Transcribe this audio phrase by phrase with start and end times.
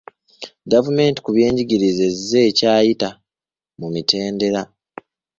[0.71, 3.09] GavumentI ku byenjigiriza ezze ekyayita
[3.79, 4.61] mu mitendera.